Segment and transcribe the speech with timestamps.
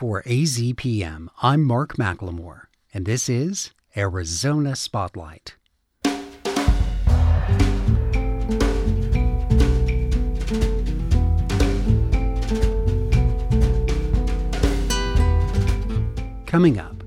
[0.00, 5.56] For AZPM, I'm Mark McLemore, and this is Arizona Spotlight.
[16.46, 17.04] Coming up,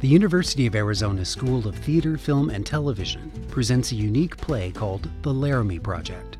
[0.00, 5.10] the University of Arizona School of Theater, Film, and Television presents a unique play called
[5.20, 6.35] The Laramie Project.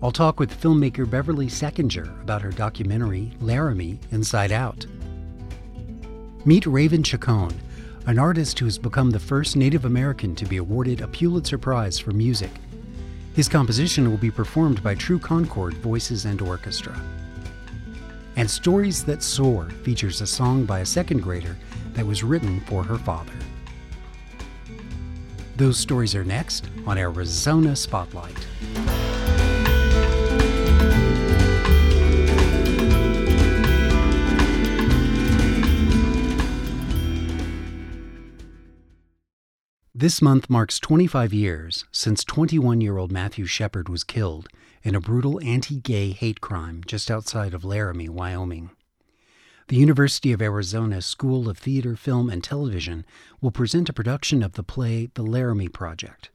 [0.00, 4.86] I'll talk with filmmaker Beverly Seckinger about her documentary Laramie Inside Out.
[6.44, 7.52] Meet Raven Chacon,
[8.06, 11.98] an artist who has become the first Native American to be awarded a Pulitzer Prize
[11.98, 12.52] for music.
[13.34, 16.96] His composition will be performed by True Concord Voices and Orchestra.
[18.36, 21.56] And Stories That Soar features a song by a second grader
[21.94, 23.32] that was written for her father.
[25.56, 28.47] Those stories are next on Arizona Spotlight.
[40.00, 44.46] This month marks 25 years since 21 year old Matthew Shepard was killed
[44.84, 48.70] in a brutal anti gay hate crime just outside of Laramie, Wyoming.
[49.66, 53.04] The University of Arizona School of Theater, Film, and Television
[53.40, 56.30] will present a production of the play The Laramie Project.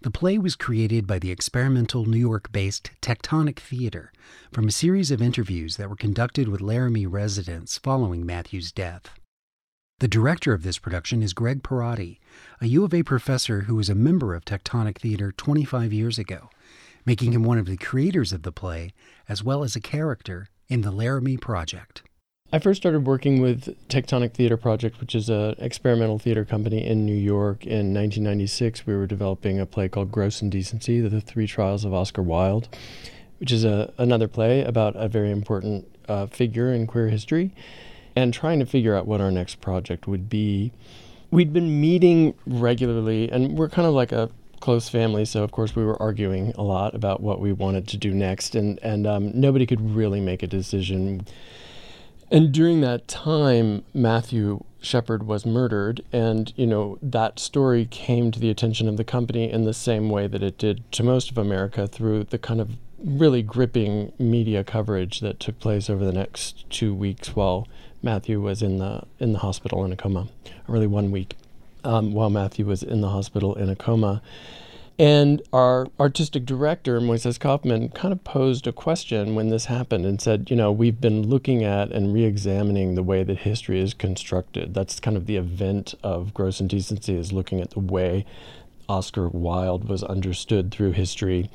[0.00, 4.14] The play was created by the experimental New York based Tectonic Theater
[4.50, 9.17] from a series of interviews that were conducted with Laramie residents following Matthew's death.
[10.00, 12.20] The director of this production is Greg Pierotti,
[12.60, 16.50] a U of A professor who was a member of Tectonic Theater 25 years ago,
[17.04, 18.92] making him one of the creators of the play
[19.28, 22.02] as well as a character in the Laramie Project.
[22.52, 27.04] I first started working with Tectonic Theater Project, which is an experimental theater company in
[27.04, 27.66] New York.
[27.66, 32.22] In 1996, we were developing a play called Gross Indecency, The Three Trials of Oscar
[32.22, 32.68] Wilde,
[33.40, 37.52] which is a, another play about a very important uh, figure in queer history,
[38.18, 40.72] and trying to figure out what our next project would be.
[41.30, 45.76] We'd been meeting regularly, and we're kind of like a close family, so of course
[45.76, 49.30] we were arguing a lot about what we wanted to do next, and, and um,
[49.34, 51.26] nobody could really make a decision
[52.30, 58.38] and during that time, Matthew Shepard was murdered, and you know that story came to
[58.38, 61.38] the attention of the company in the same way that it did to most of
[61.38, 66.68] America through the kind of really gripping media coverage that took place over the next
[66.68, 67.66] two weeks while
[68.08, 70.28] Matthew was in the in the hospital in a coma,
[70.66, 71.36] really one week,
[71.84, 74.22] um, while Matthew was in the hospital in a coma.
[74.98, 80.22] And our artistic director, Moises Kaufman, kind of posed a question when this happened and
[80.22, 83.92] said, you know, we've been looking at and re examining the way that history is
[83.92, 84.72] constructed.
[84.72, 88.24] That's kind of the event of gross indecency, is looking at the way
[88.88, 91.50] Oscar Wilde was understood through history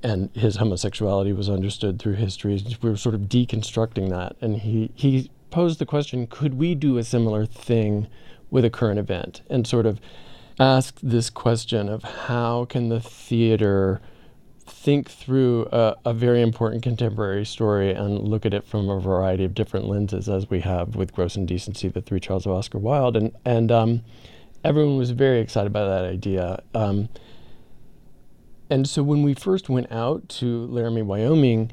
[0.00, 2.62] and his homosexuality was understood through history.
[2.80, 4.36] We were sort of deconstructing that.
[4.40, 8.08] And he, he posed the question could we do a similar thing
[8.50, 9.42] with a current event?
[9.48, 10.00] And sort of
[10.60, 14.00] ask this question of how can the theater
[14.66, 19.44] think through a, a, very important contemporary story and look at it from a variety
[19.44, 23.16] of different lenses, as we have with Gross Indecency, The Three Trials of Oscar Wilde,
[23.16, 24.02] and and um,
[24.64, 26.62] everyone was very excited by that idea.
[26.74, 27.08] Um,
[28.70, 31.72] and so when we first went out to Laramie, Wyoming,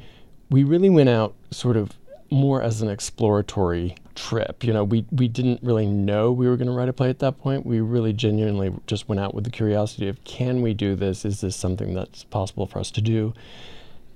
[0.50, 1.92] we really went out sort of
[2.36, 4.64] more as an exploratory trip.
[4.64, 7.20] You know, we, we didn't really know we were going to write a play at
[7.20, 7.66] that point.
[7.66, 11.26] We really genuinely just went out with the curiosity of can we do this?
[11.26, 13.34] Is this something that's possible for us to do?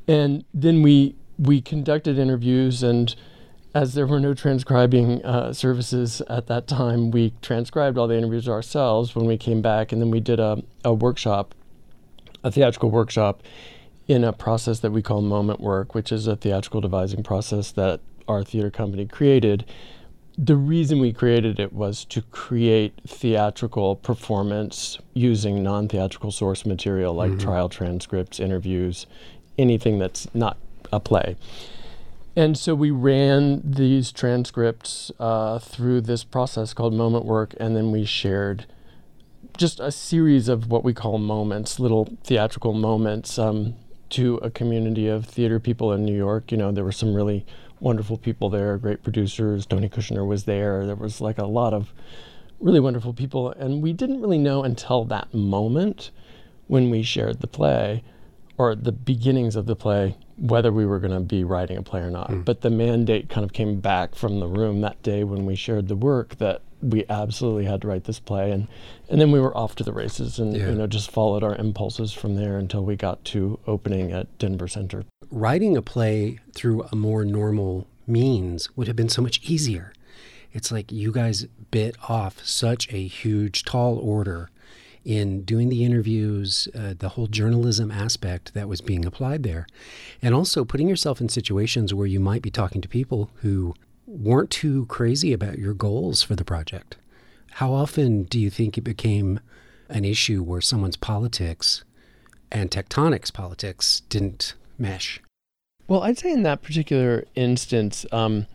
[0.07, 3.15] And then we we conducted interviews, and
[3.73, 8.49] as there were no transcribing uh, services at that time, we transcribed all the interviews
[8.49, 11.55] ourselves when we came back, and then we did a, a workshop,
[12.43, 13.41] a theatrical workshop
[14.09, 18.01] in a process that we call moment work, which is a theatrical devising process that
[18.29, 19.65] our theater company created.
[20.37, 27.13] The reason we created it was to create theatrical performance using non theatrical source material
[27.13, 27.39] like mm-hmm.
[27.39, 29.05] trial transcripts, interviews,
[29.57, 30.57] anything that's not
[30.93, 31.35] a play.
[32.35, 37.91] And so we ran these transcripts uh, through this process called moment work, and then
[37.91, 38.65] we shared
[39.57, 43.37] just a series of what we call moments, little theatrical moments.
[43.37, 43.75] Um,
[44.09, 46.51] to a community of theater people in New York.
[46.51, 47.45] You know, there were some really
[47.79, 49.65] wonderful people there, great producers.
[49.65, 50.85] Tony Kushner was there.
[50.85, 51.93] There was like a lot of
[52.59, 53.51] really wonderful people.
[53.51, 56.11] And we didn't really know until that moment
[56.67, 58.03] when we shared the play
[58.57, 62.01] or the beginnings of the play whether we were going to be writing a play
[62.01, 62.29] or not.
[62.29, 62.45] Mm.
[62.45, 65.87] But the mandate kind of came back from the room that day when we shared
[65.87, 68.67] the work that we absolutely had to write this play and
[69.09, 70.69] and then we were off to the races and yeah.
[70.69, 74.67] you know just followed our impulses from there until we got to opening at Denver
[74.67, 75.03] Center.
[75.31, 79.93] Writing a play through a more normal means would have been so much easier.
[80.51, 84.49] It's like you guys bit off such a huge, tall order
[85.05, 89.65] in doing the interviews, uh, the whole journalism aspect that was being applied there,
[90.21, 93.73] and also putting yourself in situations where you might be talking to people who
[94.09, 96.97] weren't too crazy about your goals for the project.
[97.53, 99.39] How often do you think it became
[99.87, 101.83] an issue where someone's politics
[102.51, 105.21] and Tectonic's politics didn't mesh?
[105.87, 108.47] Well, I'd say in that particular instance, um,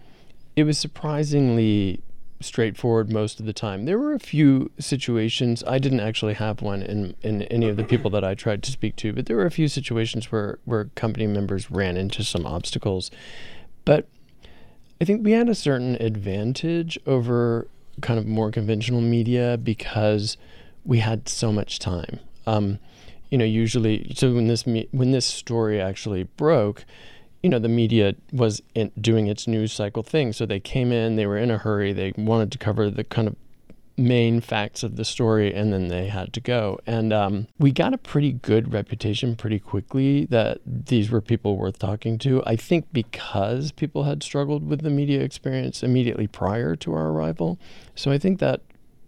[0.56, 2.00] it was surprisingly
[2.40, 3.84] straightforward most of the time.
[3.84, 5.62] There were a few situations.
[5.66, 8.72] I didn't actually have one in, in any of the people that I tried to
[8.72, 12.44] speak to, but there were a few situations where, where company members ran into some
[12.44, 13.10] obstacles.
[13.84, 14.08] But
[15.04, 17.68] I think we had a certain advantage over
[18.00, 20.38] kind of more conventional media because
[20.82, 22.20] we had so much time.
[22.46, 22.78] Um,
[23.30, 26.86] you know, usually, so when this when this story actually broke,
[27.42, 28.62] you know, the media was
[28.98, 30.32] doing its news cycle thing.
[30.32, 33.28] So they came in, they were in a hurry, they wanted to cover the kind
[33.28, 33.36] of
[33.96, 36.81] main facts of the story, and then they had to go.
[36.87, 41.79] And um, we got a pretty good reputation pretty quickly that these were people worth
[41.79, 42.43] talking to.
[42.44, 47.58] I think because people had struggled with the media experience immediately prior to our arrival.
[47.94, 48.62] So I think that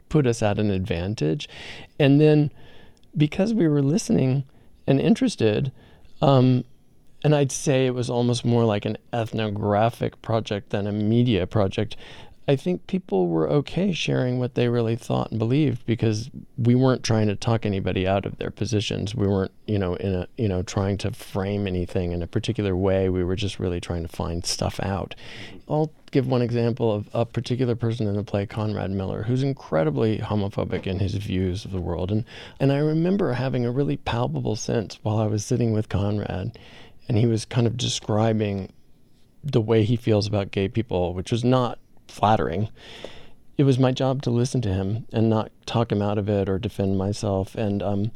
[0.08, 1.48] put us at an advantage.
[1.98, 2.52] And then
[3.16, 4.44] because we were listening
[4.86, 5.72] and interested,
[6.22, 6.64] um,
[7.24, 11.96] and I'd say it was almost more like an ethnographic project than a media project.
[12.48, 17.02] I think people were okay sharing what they really thought and believed because we weren't
[17.02, 19.16] trying to talk anybody out of their positions.
[19.16, 22.76] We weren't, you know, in a, you know, trying to frame anything in a particular
[22.76, 23.08] way.
[23.08, 25.16] We were just really trying to find stuff out.
[25.68, 30.18] I'll give one example of a particular person in the play, Conrad Miller, who's incredibly
[30.18, 32.12] homophobic in his views of the world.
[32.12, 32.24] And
[32.60, 36.56] and I remember having a really palpable sense while I was sitting with Conrad
[37.08, 38.72] and he was kind of describing
[39.42, 41.78] the way he feels about gay people, which was not
[42.08, 42.68] flattering.
[43.56, 46.48] It was my job to listen to him and not talk him out of it
[46.48, 47.54] or defend myself.
[47.54, 48.10] And, um,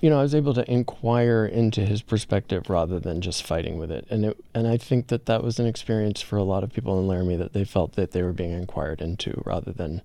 [0.00, 3.90] you know, I was able to inquire into his perspective rather than just fighting with
[3.90, 4.06] it.
[4.08, 6.98] And it, and I think that that was an experience for a lot of people
[7.00, 10.02] in Laramie that they felt that they were being inquired into rather than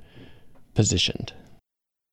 [0.74, 1.33] positioned.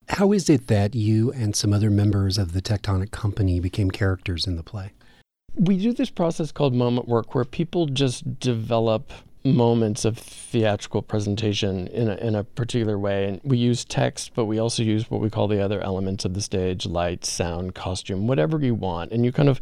[0.08, 4.46] How is it that you and some other members of the Tectonic Company became characters
[4.46, 4.93] in the play?
[5.56, 9.11] we do this process called moment work where people just develop
[9.54, 13.28] moments of theatrical presentation in a, in a particular way.
[13.28, 16.34] And we use text, but we also use what we call the other elements of
[16.34, 19.12] the stage light, sound, costume, whatever you want.
[19.12, 19.60] And you kind of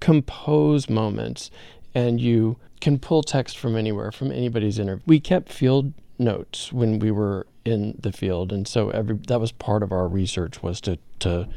[0.00, 1.50] compose moments
[1.94, 5.02] and you can pull text from anywhere, from anybody's interview.
[5.06, 8.52] We kept field notes when we were in the field.
[8.52, 11.48] And so every that was part of our research was to, to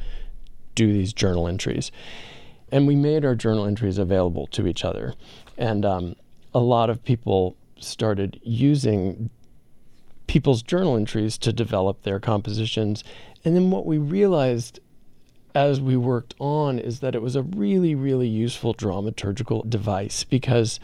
[0.76, 1.92] do these journal entries
[2.72, 5.14] and we made our journal entries available to each other.
[5.58, 6.16] And um,
[6.56, 9.30] a lot of people started using
[10.26, 13.04] people's journal entries to develop their compositions.
[13.44, 14.80] And then what we realized
[15.54, 20.80] as we worked on is that it was a really, really useful dramaturgical device because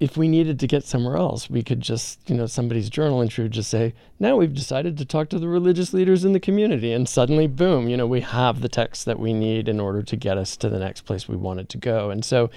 [0.00, 3.44] if we needed to get somewhere else, we could just, you know, somebody's journal entry
[3.44, 6.92] would just say, now we've decided to talk to the religious leaders in the community.
[6.92, 10.16] And suddenly, boom, you know, we have the text that we need in order to
[10.16, 12.10] get us to the next place we wanted to go.
[12.10, 12.50] And so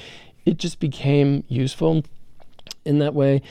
[0.46, 2.04] it just became useful
[2.88, 3.42] in that way.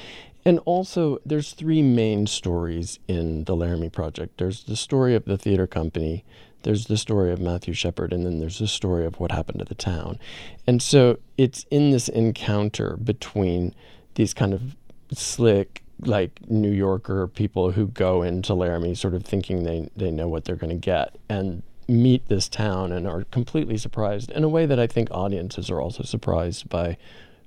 [0.44, 5.36] And also, there's three main stories in the Laramie Project there's the story of the
[5.36, 6.24] theater company,
[6.62, 9.64] there's the story of Matthew Shepard, and then there's the story of what happened to
[9.64, 10.18] the town.
[10.66, 13.74] And so it's in this encounter between
[14.14, 14.76] these kind of
[15.12, 20.28] slick, like New Yorker people who go into Laramie sort of thinking they, they know
[20.28, 24.48] what they're going to get and meet this town and are completely surprised in a
[24.48, 26.96] way that I think audiences are also surprised by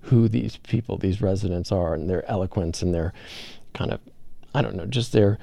[0.02, 3.14] who these people, these residents are, and their eloquence and their
[3.74, 4.00] kind of,
[4.54, 5.38] I don't know, just their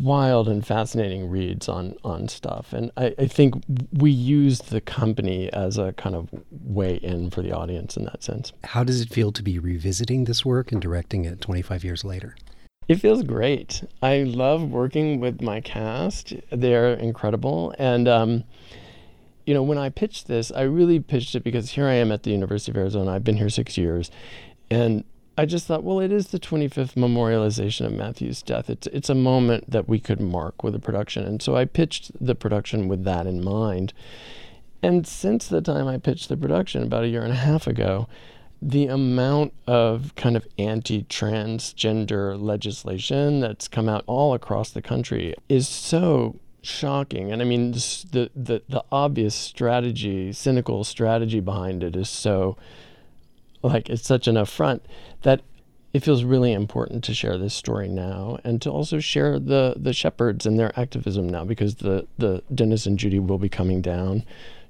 [0.00, 2.72] wild and fascinating reads on on stuff.
[2.72, 7.42] And I, I think we used the company as a kind of way in for
[7.42, 8.52] the audience in that sense.
[8.64, 12.36] How does it feel to be revisiting this work and directing it 25 years later?
[12.88, 13.84] It feels great.
[14.02, 16.34] I love working with my cast.
[16.50, 17.74] They're incredible.
[17.78, 18.44] And, um,
[19.50, 22.22] you know, when I pitched this, I really pitched it because here I am at
[22.22, 23.10] the University of Arizona.
[23.10, 24.08] I've been here six years.
[24.70, 25.02] And
[25.36, 28.70] I just thought, well, it is the 25th memorialization of Matthew's death.
[28.70, 32.12] It's it's a moment that we could mark with a production, and so I pitched
[32.24, 33.92] the production with that in mind.
[34.84, 38.06] And since the time I pitched the production about a year and a half ago,
[38.62, 45.66] the amount of kind of anti-transgender legislation that's come out all across the country is
[45.66, 47.32] so shocking.
[47.32, 52.56] And I mean, the the the obvious strategy, cynical strategy behind it is so
[53.62, 54.84] like it's such an affront
[55.22, 55.42] that
[55.92, 59.92] it feels really important to share this story now and to also share the the
[59.92, 64.24] Shepards and their activism now because the the Dennis and Judy will be coming down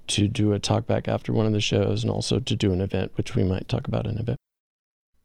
[0.08, 2.80] to do a talk back after one of the shows and also to do an
[2.80, 4.39] event which we might talk about in a bit.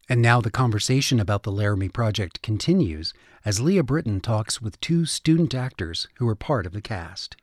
[0.07, 3.11] And now the conversation about the Laramie Project continues
[3.43, 7.35] as Leah Britton talks with two student actors who are part of the cast.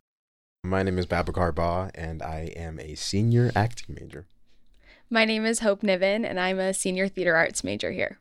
[0.62, 4.26] My name is Babakar Ba, and I am a senior acting major.
[5.10, 8.20] My name is Hope Niven, and I'm a senior theater arts major here.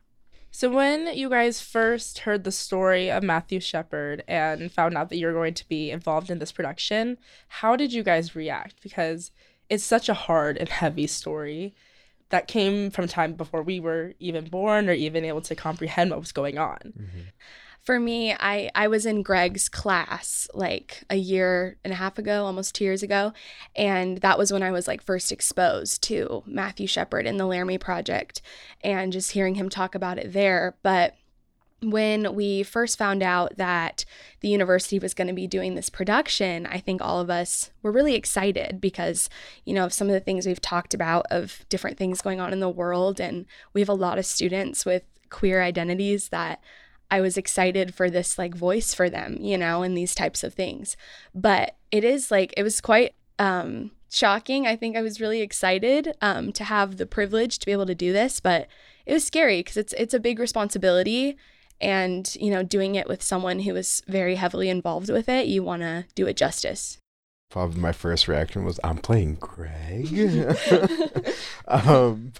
[0.50, 5.18] So, when you guys first heard the story of Matthew Shepard and found out that
[5.18, 8.82] you're going to be involved in this production, how did you guys react?
[8.82, 9.30] Because
[9.70, 11.76] it's such a hard and heavy story
[12.32, 16.20] that came from time before we were even born or even able to comprehend what
[16.20, 16.78] was going on.
[16.98, 17.20] Mm-hmm
[17.82, 22.44] for me, I, I was in Greg's class like a year and a half ago,
[22.44, 23.32] almost two years ago.
[23.74, 27.78] And that was when I was like first exposed to Matthew Shepard and the Laramie
[27.78, 28.40] Project
[28.82, 30.76] and just hearing him talk about it there.
[30.82, 31.16] But
[31.82, 34.04] when we first found out that
[34.40, 37.90] the university was going to be doing this production, I think all of us were
[37.90, 39.28] really excited because,
[39.64, 42.60] you know, some of the things we've talked about of different things going on in
[42.60, 43.20] the world.
[43.20, 46.62] And we have a lot of students with queer identities that
[47.10, 50.54] I was excited for this like voice for them, you know, and these types of
[50.54, 50.96] things.
[51.34, 54.66] But it is like it was quite um shocking.
[54.66, 57.94] I think I was really excited um to have the privilege to be able to
[57.94, 58.68] do this, but
[59.04, 61.36] it was scary because it's it's a big responsibility
[61.82, 65.62] and, you know, doing it with someone who is very heavily involved with it, you
[65.62, 66.98] want to do it justice.
[67.50, 70.08] Probably my first reaction was, I'm playing Greg.
[71.68, 72.32] um,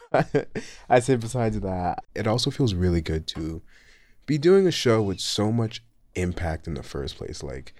[0.88, 3.60] I said besides that, it also feels really good to
[4.24, 5.82] be doing a show with so much
[6.14, 7.42] impact in the first place.
[7.42, 7.74] Like,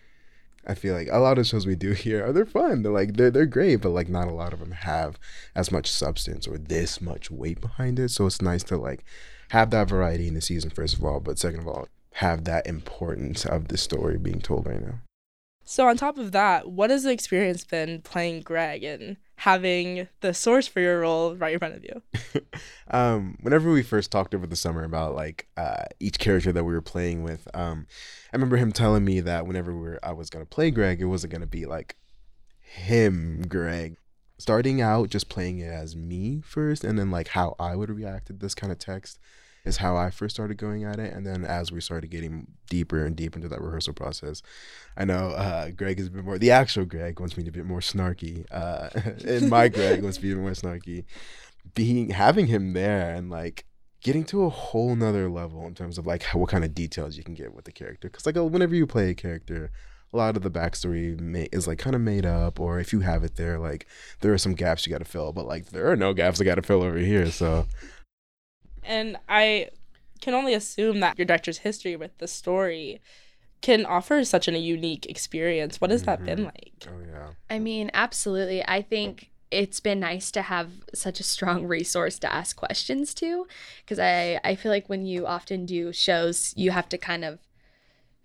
[0.66, 2.82] I feel like a lot of shows we do here are they're fun.
[2.82, 5.18] They're like they're they're great, but like not a lot of them have
[5.56, 8.10] as much substance or this much weight behind it.
[8.10, 9.04] So it's nice to like
[9.52, 12.66] have that variety in the season first of all, but second of all, have that
[12.66, 15.00] importance of the story being told right now.
[15.62, 20.32] So on top of that, what has the experience been playing Greg and having the
[20.32, 22.02] source for your role right in front of you?
[22.90, 26.72] um, whenever we first talked over the summer about like uh, each character that we
[26.72, 27.86] were playing with, um,
[28.32, 31.04] I remember him telling me that whenever we were, I was gonna play Greg, it
[31.04, 31.96] wasn't gonna be like
[32.58, 33.98] him, Greg.
[34.38, 38.28] Starting out just playing it as me first, and then like how I would react
[38.28, 39.20] to this kind of text
[39.64, 41.12] is how I first started going at it.
[41.12, 44.42] And then as we started getting deeper and deeper into that rehearsal process,
[44.96, 47.60] I know uh, Greg is a bit more, the actual Greg wants me to be
[47.60, 48.44] a bit more snarky.
[48.50, 48.90] Uh,
[49.26, 51.04] and my Greg wants to be more snarky.
[51.74, 53.64] Being, having him there and like,
[54.02, 57.16] getting to a whole nother level in terms of like how, what kind of details
[57.16, 58.08] you can get with the character.
[58.08, 59.70] Because like whenever you play a character,
[60.12, 63.00] a lot of the backstory may, is like kind of made up, or if you
[63.00, 63.86] have it there, like
[64.20, 65.32] there are some gaps you got to fill.
[65.32, 67.30] But like there are no gaps I got to fill over here.
[67.30, 67.66] So
[68.82, 69.68] and I
[70.20, 73.00] can only assume that your director's history with the story
[73.60, 75.80] can offer such an, a unique experience.
[75.80, 76.06] What has mm-hmm.
[76.06, 76.44] that been mm-hmm.
[76.46, 76.86] like?
[76.88, 77.28] Oh yeah.
[77.50, 78.64] I mean, absolutely.
[78.66, 83.46] I think it's been nice to have such a strong resource to ask questions to
[83.80, 87.38] because I I feel like when you often do shows, you have to kind of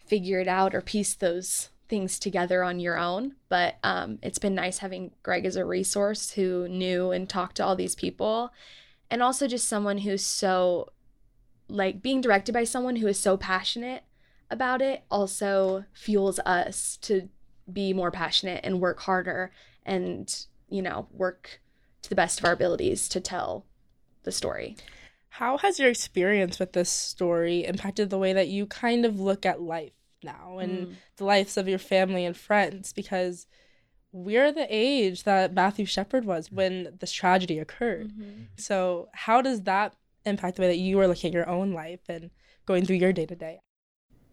[0.06, 3.36] figure it out or piece those things together on your own.
[3.50, 7.66] But um, it's been nice having Greg as a resource who knew and talked to
[7.66, 8.52] all these people
[9.10, 10.90] and also just someone who's so
[11.70, 14.04] like being directed by someone who is so passionate
[14.50, 17.30] about it also fuels us to
[17.72, 19.52] be more passionate and work harder
[19.86, 21.62] and you know work
[22.02, 23.66] to the best of our abilities to tell
[24.24, 24.78] the story
[25.30, 29.46] how has your experience with this story impacted the way that you kind of look
[29.46, 29.92] at life
[30.24, 30.94] now and mm.
[31.18, 33.46] the lives of your family and friends because
[34.12, 38.10] we're the age that Matthew Shepard was when this tragedy occurred.
[38.10, 38.44] Mm-hmm.
[38.56, 39.96] So, how does that
[40.26, 42.32] impact the way that you are looking at your own life and
[42.66, 43.60] going through your day to day?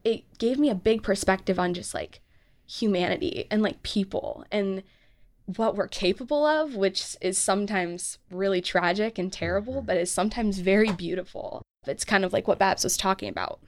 [0.04, 2.20] It gave me a big perspective on just like
[2.66, 4.82] humanity and like people and
[5.46, 9.86] what we're capable of, which is sometimes really tragic and terrible, mm-hmm.
[9.86, 11.62] but is sometimes very beautiful.
[11.86, 13.60] It's kind of like what Babs was talking about.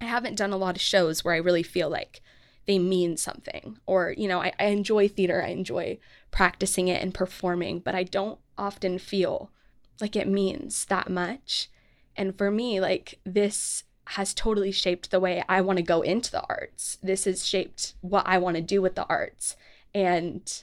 [0.00, 2.22] I haven't done a lot of shows where I really feel like
[2.66, 3.78] they mean something.
[3.86, 5.98] Or, you know, I, I enjoy theater, I enjoy
[6.30, 9.50] practicing it and performing, but I don't often feel
[10.00, 11.68] like it means that much.
[12.16, 16.30] And for me, like this has totally shaped the way I want to go into
[16.30, 16.98] the arts.
[17.02, 19.56] This has shaped what I want to do with the arts
[19.94, 20.62] and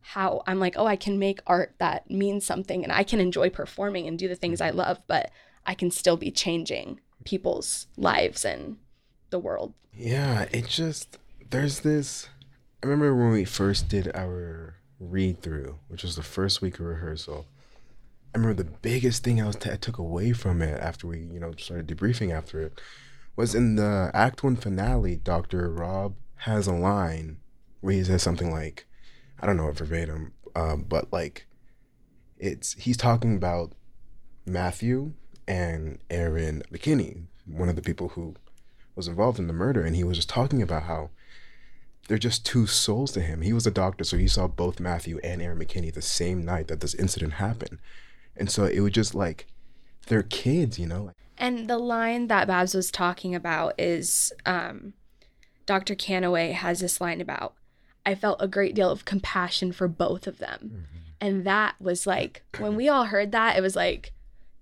[0.00, 3.50] how I'm like, oh, I can make art that means something and I can enjoy
[3.50, 5.30] performing and do the things I love, but
[5.64, 8.76] I can still be changing people's lives and
[9.30, 9.74] the world.
[9.96, 11.18] Yeah, it just
[11.50, 12.28] there's this.
[12.82, 16.86] I remember when we first did our read through, which was the first week of
[16.86, 17.46] rehearsal.
[18.34, 21.18] I remember the biggest thing I was t- I took away from it after we
[21.18, 22.80] you know started debriefing after it
[23.36, 25.16] was in the Act One finale.
[25.16, 27.38] Doctor Rob has a line
[27.80, 28.86] where he says something like,
[29.40, 31.46] I don't know it verbatim, um, but like,
[32.38, 33.72] it's he's talking about
[34.46, 35.14] Matthew
[35.48, 38.36] and Aaron McKinney, one of the people who
[38.94, 41.10] was involved in the murder, and he was just talking about how
[42.10, 43.40] they're just two souls to him.
[43.40, 46.66] He was a doctor, so he saw both Matthew and Aaron McKinney the same night
[46.66, 47.78] that this incident happened.
[48.36, 49.46] And so it was just like
[50.08, 51.12] they're kids, you know.
[51.38, 54.94] And the line that Babs was talking about is um,
[55.66, 55.94] Dr.
[55.94, 57.54] Cantway has this line about,
[58.04, 60.58] I felt a great deal of compassion for both of them.
[60.64, 60.84] Mm-hmm.
[61.20, 64.12] And that was like, when we all heard that, it was like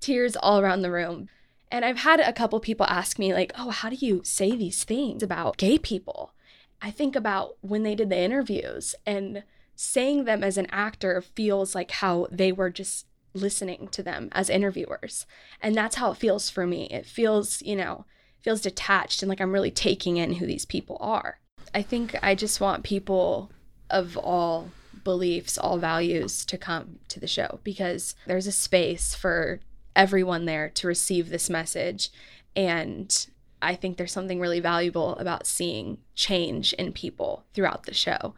[0.00, 1.31] tears all around the room.
[1.73, 4.85] And I've had a couple people ask me, like, oh, how do you say these
[4.85, 6.35] things about gay people?
[6.80, 9.42] I think about when they did the interviews and
[9.75, 14.50] saying them as an actor feels like how they were just listening to them as
[14.50, 15.26] interviewers.
[15.61, 16.87] And that's how it feels for me.
[16.90, 18.04] It feels, you know,
[18.40, 21.38] feels detached and like I'm really taking in who these people are.
[21.75, 23.50] I think I just want people
[23.90, 24.70] of all
[25.04, 29.61] beliefs, all values to come to the show because there's a space for
[29.94, 32.11] everyone there to receive this message.
[32.54, 33.26] And
[33.61, 38.35] I think there's something really valuable about seeing change in people throughout the show.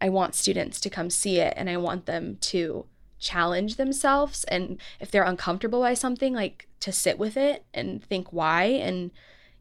[0.00, 2.86] I want students to come see it and I want them to
[3.18, 8.30] challenge themselves and if they're uncomfortable by something like to sit with it and think
[8.30, 9.10] why and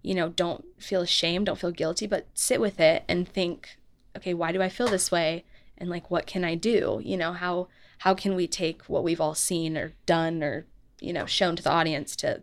[0.01, 3.77] you know don't feel ashamed don't feel guilty but sit with it and think
[4.15, 5.45] okay why do i feel this way
[5.77, 7.67] and like what can i do you know how
[7.99, 10.65] how can we take what we've all seen or done or
[10.99, 12.41] you know shown to the audience to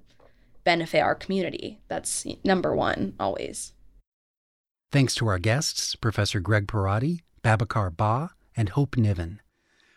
[0.64, 3.73] benefit our community that's number one always
[4.90, 9.40] thanks to our guests professor greg Pierotti, babakar ba and hope niven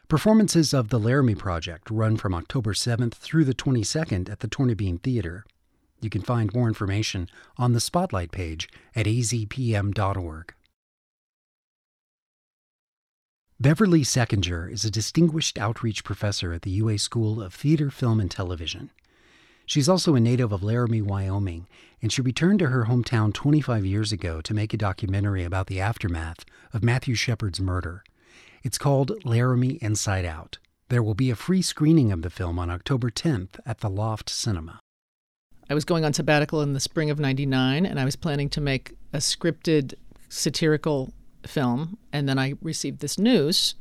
[0.08, 5.02] Performances of The Laramie Project run from October 7th through the 22nd at the Tornabene
[5.02, 5.46] Theater.
[6.00, 10.54] You can find more information on the Spotlight page at azpm.org.
[13.60, 18.30] Beverly Seckinger is a distinguished outreach professor at the UA School of Theater, Film, and
[18.30, 18.92] Television.
[19.66, 21.68] She's also a native of Laramie, Wyoming,
[22.02, 25.82] and she returned to her hometown 25 years ago to make a documentary about the
[25.82, 28.04] aftermath of Matthew Shepard's murder.
[28.64, 30.60] It's called Laramie Inside Out.
[30.90, 34.30] There will be a free screening of the film on October 10th at the Loft
[34.30, 34.80] Cinema.
[35.68, 38.62] I was going on sabbatical in the spring of 99 and I was planning to
[38.62, 39.96] make a scripted
[40.30, 41.12] satirical
[41.48, 41.98] film.
[42.14, 43.74] And then I received this news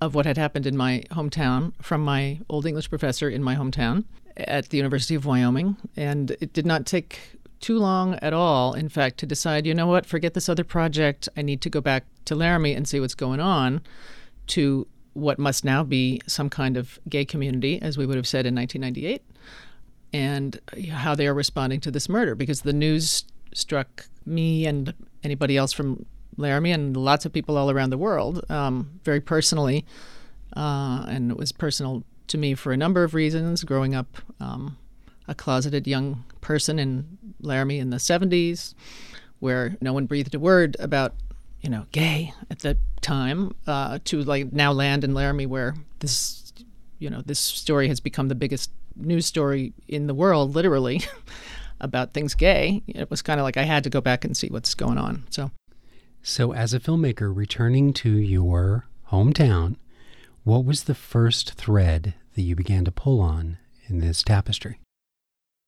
[0.00, 4.04] of what had happened in my hometown from my old English professor in my hometown
[4.36, 5.76] at the University of Wyoming.
[5.96, 9.86] And it did not take too long at all, in fact, to decide, you know
[9.86, 11.28] what, forget this other project.
[11.36, 13.80] I need to go back to Laramie and see what's going on
[14.48, 18.46] to what must now be some kind of gay community, as we would have said
[18.46, 19.22] in 1998,
[20.12, 22.34] and how they are responding to this murder.
[22.34, 26.04] Because the news struck me and anybody else from
[26.36, 29.84] Laramie and lots of people all around the world um, very personally.
[30.56, 33.62] Uh, and it was personal to me for a number of reasons.
[33.62, 34.76] Growing up um,
[35.28, 38.74] a closeted young person in Laramie in the 70s,
[39.38, 41.14] where no one breathed a word about,
[41.60, 46.52] you know, gay at the time, uh, to like now land in Laramie, where this,
[46.98, 51.02] you know, this story has become the biggest news story in the world, literally,
[51.80, 52.82] about things gay.
[52.88, 55.24] It was kind of like I had to go back and see what's going on.
[55.30, 55.50] So,
[56.22, 59.76] so as a filmmaker returning to your hometown,
[60.44, 64.78] what was the first thread that you began to pull on in this tapestry?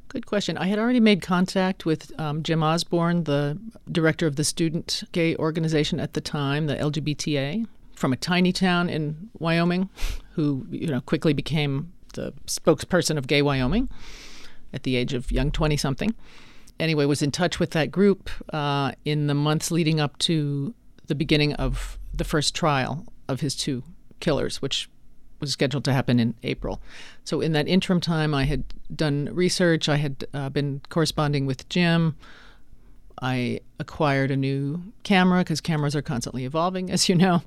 [0.09, 0.57] Good question.
[0.57, 3.59] I had already made contact with um, Jim Osborn, the
[3.90, 8.88] director of the student gay organization at the time, the LGBTA, from a tiny town
[8.88, 9.88] in Wyoming,
[10.35, 13.88] who you know quickly became the spokesperson of Gay Wyoming
[14.72, 16.14] at the age of young twenty something.
[16.79, 20.74] Anyway, was in touch with that group uh, in the months leading up to
[21.07, 23.83] the beginning of the first trial of his two
[24.20, 24.88] killers, which
[25.44, 26.80] was scheduled to happen in April.
[27.24, 29.88] So in that interim time, I had done research.
[29.88, 32.16] I had uh, been corresponding with Jim.
[33.20, 37.42] I acquired a new camera because cameras are constantly evolving, as you know,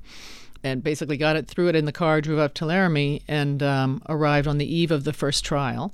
[0.62, 4.02] and basically got it, threw it in the car, drove up to Laramie, and um,
[4.08, 5.92] arrived on the eve of the first trial.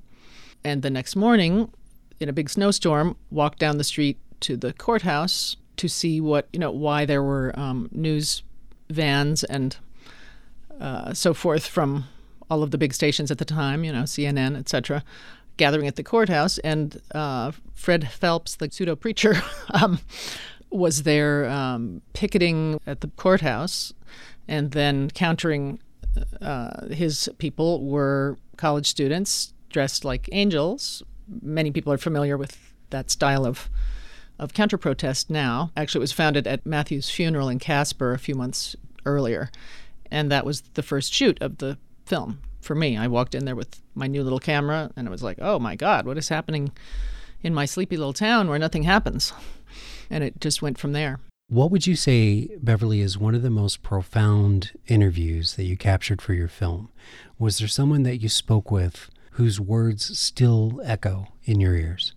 [0.63, 1.71] And the next morning,
[2.21, 6.59] in a big snowstorm, walked down the street to the courthouse to see what you
[6.59, 8.43] know why there were um, news
[8.91, 9.77] vans and
[10.81, 12.07] uh, so forth from
[12.51, 15.03] all of the big stations at the time, you know, CNN, etc.,
[15.57, 16.59] gathering at the courthouse.
[16.59, 19.37] And uh, Fred Phelps, the pseudo preacher,
[19.71, 20.01] um,
[20.71, 23.93] was there um, picketing at the courthouse
[24.49, 25.81] and then countering
[26.41, 31.03] uh, his people were college students dressed like angels.
[31.43, 33.69] Many people are familiar with that style of
[34.37, 35.71] of counter protest now.
[35.77, 38.75] Actually, it was founded at Matthew's funeral in Casper a few months
[39.07, 39.51] earlier,
[40.15, 42.97] and that was the first shoot of the film for me.
[42.97, 45.75] I walked in there with my new little camera, and it was like, oh my
[45.75, 46.71] God, what is happening
[47.43, 49.33] in my sleepy little town where nothing happens?
[50.09, 51.19] And it just went from there.
[51.49, 56.23] What would you say, Beverly, is one of the most profound interviews that you captured
[56.23, 56.91] for your film?
[57.37, 62.15] Was there someone that you spoke with whose words still echo in your ears?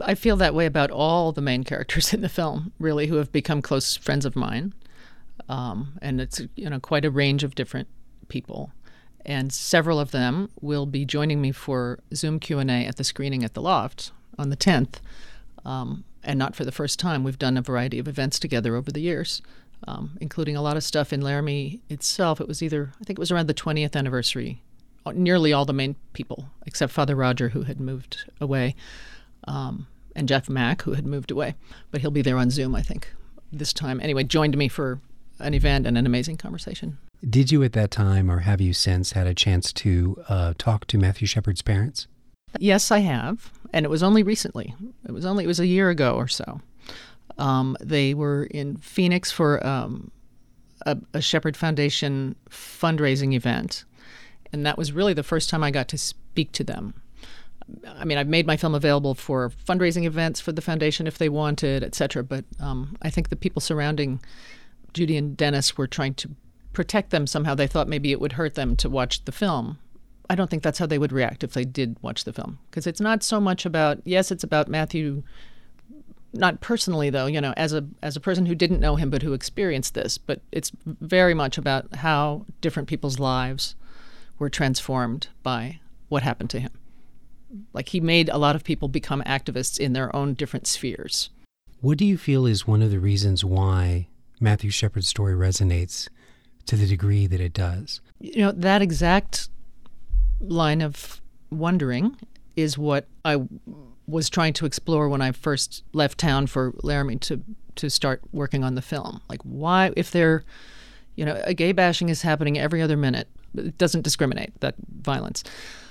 [0.00, 3.32] I feel that way about all the main characters in the film, really, who have
[3.32, 4.72] become close friends of mine.
[5.48, 7.88] Um, and it's you know quite a range of different
[8.28, 8.72] people,
[9.24, 13.04] and several of them will be joining me for Zoom Q and A at the
[13.04, 15.00] screening at the Loft on the 10th,
[15.64, 17.24] um, and not for the first time.
[17.24, 19.42] We've done a variety of events together over the years,
[19.86, 22.40] um, including a lot of stuff in Laramie itself.
[22.40, 24.62] It was either I think it was around the 20th anniversary.
[25.14, 28.76] Nearly all the main people, except Father Roger, who had moved away
[29.44, 31.54] um, and Jeff Mack, who had moved away.
[31.90, 33.14] But he'll be there on Zoom, I think,
[33.52, 34.00] this time.
[34.00, 35.00] Anyway, joined me for
[35.38, 36.98] an event and an amazing conversation.
[37.28, 40.86] Did you at that time, or have you since had a chance to uh, talk
[40.88, 42.06] to Matthew Shepard's parents?
[42.58, 44.74] Yes, I have, and it was only recently.
[45.06, 46.60] It was only it was a year ago or so.
[47.36, 50.10] Um, they were in Phoenix for um,
[50.86, 53.84] a, a Shepard Foundation fundraising event,
[54.52, 56.94] and that was really the first time I got to speak to them.
[57.86, 61.28] I mean, I've made my film available for fundraising events for the foundation if they
[61.28, 62.24] wanted, et cetera.
[62.24, 64.20] But um, I think the people surrounding
[64.98, 66.30] Judy and Dennis were trying to
[66.72, 67.54] protect them somehow.
[67.54, 69.78] They thought maybe it would hurt them to watch the film.
[70.28, 72.84] I don't think that's how they would react if they did watch the film because
[72.84, 75.22] it's not so much about yes, it's about Matthew
[76.32, 79.22] not personally though, you know, as a as a person who didn't know him but
[79.22, 83.76] who experienced this, but it's very much about how different people's lives
[84.40, 86.72] were transformed by what happened to him.
[87.72, 91.30] Like he made a lot of people become activists in their own different spheres.
[91.80, 94.08] What do you feel is one of the reasons why
[94.40, 96.08] Matthew Shepard's story resonates
[96.66, 98.00] to the degree that it does?
[98.20, 99.48] You know, that exact
[100.40, 101.20] line of
[101.50, 102.16] wondering
[102.56, 103.42] is what I
[104.06, 107.42] was trying to explore when I first left town for Laramie to
[107.76, 109.20] to start working on the film.
[109.28, 110.44] Like why if there
[111.18, 113.26] you know, a gay bashing is happening every other minute.
[113.56, 115.42] It doesn't discriminate that violence.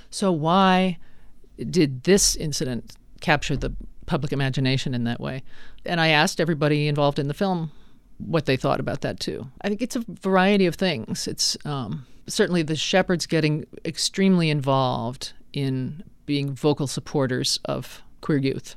[0.10, 1.00] So why
[1.58, 3.74] did this incident capture the
[4.06, 5.44] public imagination in that way?
[5.86, 7.72] And I asked everybody involved in the film
[8.18, 9.48] what they thought about that too.
[9.62, 11.28] I think it's a variety of things.
[11.28, 18.76] It's um, certainly the Shepards getting extremely involved in being vocal supporters of queer youth.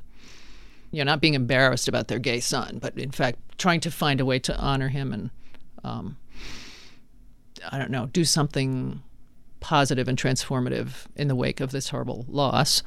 [0.91, 4.19] You know, not being embarrassed about their gay son, but in fact trying to find
[4.19, 5.29] a way to honor him and,
[5.83, 6.17] um,
[7.71, 9.01] I don't know, do something
[9.59, 12.83] positive and transformative in the wake of this horrible loss,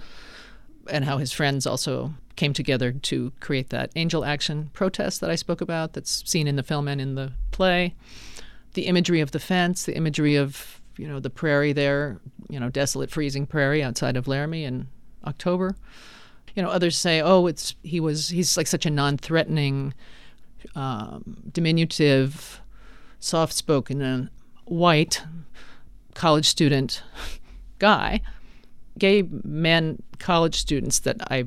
[0.91, 5.37] and how his friends also came together to create that angel action protest that I
[5.37, 7.95] spoke about, that's seen in the film and in the play.
[8.75, 12.19] The imagery of the fence, the imagery of you know the prairie there,
[12.49, 14.89] you know, desolate, freezing prairie outside of Laramie in
[15.25, 15.77] October.
[16.55, 19.95] You know, others say, oh, it's he was he's like such a non-threatening,
[20.75, 22.61] um, diminutive,
[23.19, 24.31] soft-spoken, and
[24.65, 25.23] white
[26.15, 27.03] college student
[27.79, 28.21] guy,
[28.99, 31.47] gay men college students that I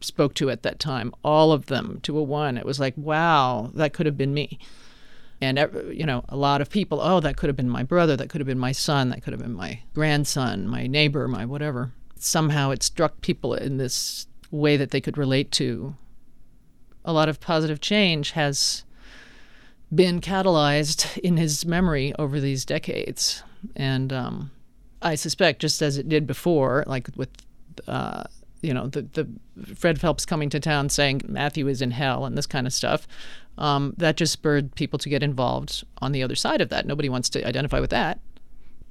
[0.00, 3.70] spoke to at that time, all of them to a one, it was like, wow,
[3.74, 4.58] that could have been me.
[5.40, 5.58] And,
[5.92, 8.40] you know, a lot of people, oh, that could have been my brother, that could
[8.40, 11.92] have been my son, that could have been my grandson, my neighbor, my whatever.
[12.16, 15.96] Somehow it struck people in this way that they could relate to.
[17.04, 18.84] A lot of positive change has
[19.94, 23.42] been catalyzed in his memory over these decades.
[23.76, 24.50] And um,
[25.04, 27.28] I suspect, just as it did before, like with,
[27.86, 28.24] uh,
[28.62, 29.28] you know, the, the
[29.74, 33.06] Fred Phelps coming to town saying Matthew is in hell and this kind of stuff,
[33.58, 36.86] um, that just spurred people to get involved on the other side of that.
[36.86, 38.18] Nobody wants to identify with that.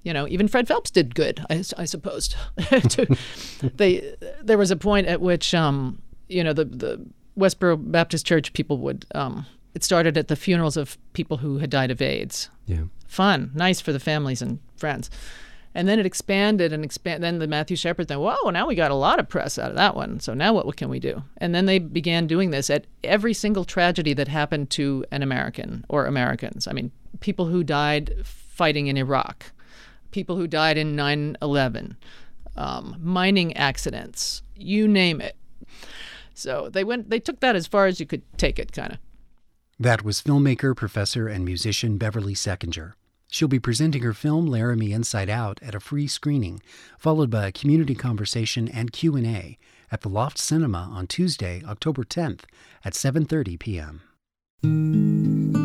[0.03, 2.35] You know, even Fred Phelps did good, I, I suppose.
[3.75, 7.05] they, there was a point at which, um, you know, the, the
[7.37, 11.69] Westboro Baptist Church people would um, it started at the funerals of people who had
[11.69, 12.49] died of AIDS.
[12.65, 12.83] Yeah.
[13.07, 15.09] Fun, nice for the families and friends.
[15.75, 17.23] And then it expanded and expand.
[17.23, 18.19] Then the Matthew Shepard thing.
[18.19, 18.49] Whoa!
[18.51, 20.19] Now we got a lot of press out of that one.
[20.19, 21.23] So now what, can we do?
[21.37, 25.85] And then they began doing this at every single tragedy that happened to an American
[25.89, 26.67] or Americans.
[26.67, 29.51] I mean, people who died fighting in Iraq,
[30.11, 31.95] people who died in 9/11,
[32.55, 35.35] um, mining accidents, you name it.
[36.33, 37.09] So they went.
[37.09, 38.97] They took that as far as you could take it, kind of.
[39.79, 42.93] That was filmmaker, professor, and musician Beverly Seckinger.
[43.33, 46.61] She'll be presenting her film Laramie Inside Out at a free screening,
[46.99, 49.57] followed by a community conversation and Q&A
[49.91, 52.41] at the Loft Cinema on Tuesday, October 10th
[52.85, 55.62] at 7:30 p.m.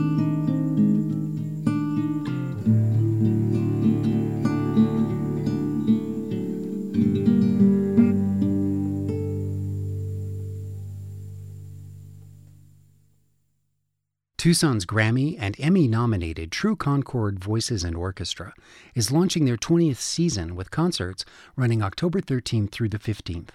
[14.38, 18.54] Tucson's Grammy and Emmy nominated True Concord Voices and Orchestra
[18.94, 21.24] is launching their 20th season with concerts
[21.56, 23.48] running October 13th through the 15th.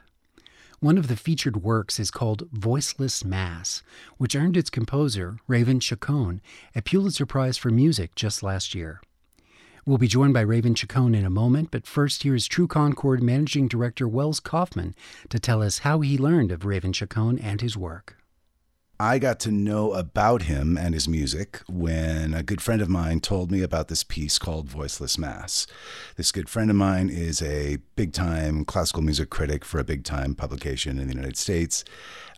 [0.82, 3.82] One of the featured works is called Voiceless Mass,
[4.18, 6.42] which earned its composer, Raven Chacon,
[6.76, 9.00] a Pulitzer Prize for Music just last year.
[9.86, 13.24] We'll be joined by Raven Chacon in a moment, but first here is True Concord
[13.24, 14.96] Managing Director Wells Kaufman
[15.30, 18.18] to tell us how he learned of Raven Chacon and his work.
[19.04, 23.20] I got to know about him and his music when a good friend of mine
[23.20, 25.68] told me about this piece called Voiceless Mass.
[26.16, 30.06] This good friend of mine is a big time classical music critic for a big
[30.06, 31.84] time publication in the United States.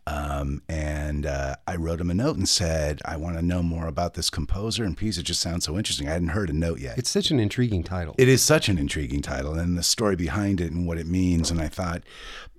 [0.08, 3.86] Um, and uh, I wrote him a note and said, I want to know more
[3.86, 5.20] about this composer and piece.
[5.20, 6.08] It just sounds so interesting.
[6.08, 6.98] I hadn't heard a note yet.
[6.98, 8.16] It's such an intriguing title.
[8.18, 11.52] It is such an intriguing title and the story behind it and what it means.
[11.52, 12.02] And I thought,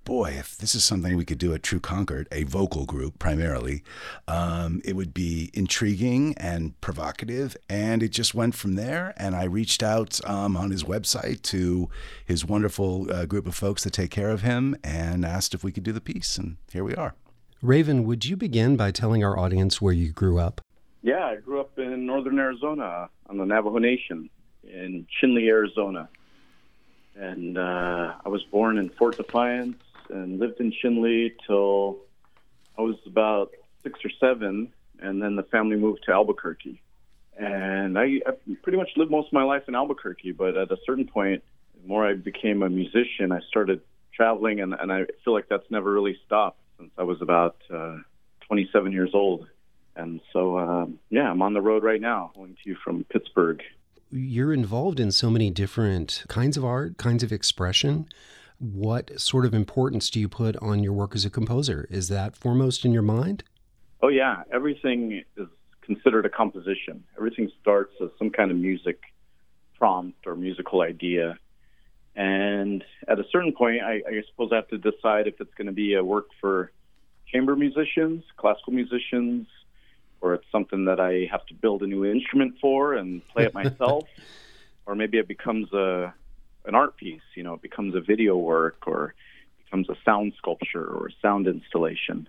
[0.07, 3.83] boy, if this is something we could do at True Concord, a vocal group primarily,
[4.29, 7.57] um, it would be intriguing and provocative.
[7.69, 9.12] And it just went from there.
[9.16, 11.90] And I reached out um, on his website to
[12.25, 15.73] his wonderful uh, group of folks that take care of him and asked if we
[15.73, 16.38] could do the piece.
[16.38, 17.14] And here we are.
[17.61, 20.61] Raven, would you begin by telling our audience where you grew up?
[21.03, 24.31] Yeah, I grew up in northern Arizona on the Navajo Nation
[24.62, 26.09] in Chinle, Arizona.
[27.16, 31.99] And uh, I was born in Fort Defiance and lived in Chinle till
[32.79, 34.73] I was about six or seven.
[34.99, 36.81] And then the family moved to Albuquerque.
[37.38, 40.33] And I, I pretty much lived most of my life in Albuquerque.
[40.33, 41.42] But at a certain point,
[41.81, 43.81] the more I became a musician, I started
[44.14, 47.99] traveling, and, and I feel like that's never really stopped since I was about uh,
[48.47, 49.47] 27 years old.
[49.95, 53.62] And so, um, yeah, I'm on the road right now, going to you from Pittsburgh.
[54.11, 58.09] You're involved in so many different kinds of art, kinds of expression.
[58.59, 61.87] What sort of importance do you put on your work as a composer?
[61.90, 63.45] Is that foremost in your mind?
[64.03, 64.42] Oh, yeah.
[64.53, 65.49] Everything is
[65.83, 67.05] considered a composition.
[67.16, 69.01] Everything starts as some kind of music
[69.79, 71.38] prompt or musical idea.
[72.14, 75.66] And at a certain point, I, I suppose I have to decide if it's going
[75.66, 76.73] to be a work for
[77.31, 79.47] chamber musicians, classical musicians,
[80.23, 83.55] or it's something that I have to build a new instrument for and play it
[83.62, 84.05] myself,
[84.87, 86.14] or maybe it becomes a
[86.66, 87.22] an art piece.
[87.35, 89.14] You know, it becomes a video work or
[89.64, 92.29] becomes a sound sculpture or a sound installation.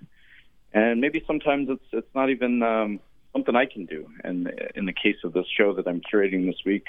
[0.73, 2.99] And maybe sometimes it's it's not even um,
[3.33, 4.09] something I can do.
[4.23, 6.85] And in the case of this show that I'm curating this week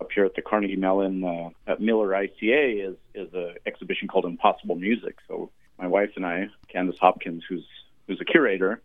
[0.00, 4.24] up here at the Carnegie Mellon uh, at Miller ICA is is a exhibition called
[4.24, 5.16] Impossible Music.
[5.28, 7.66] So my wife and I, Candice Hopkins, who's
[8.06, 8.80] who's a curator,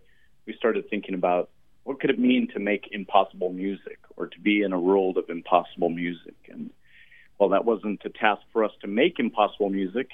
[0.45, 1.49] we started thinking about
[1.83, 5.29] what could it mean to make impossible music or to be in a world of
[5.29, 6.36] impossible music.
[7.37, 10.09] While that wasn't a task for us to make impossible music,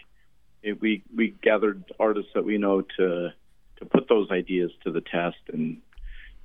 [0.62, 3.30] it, we we gathered artists that we know to
[3.78, 5.78] to put those ideas to the test and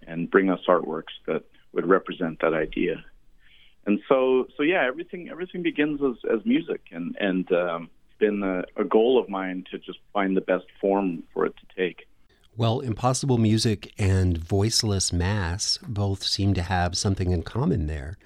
[0.06, 3.04] and bring us artworks that would represent that idea.
[3.86, 8.64] And so so yeah, everything everything begins as as music and and um, been a,
[8.80, 12.06] a goal of mine to just find the best form for it to take.
[12.56, 18.18] Well, Impossible Music and Voiceless Mass both seem to have something in common there.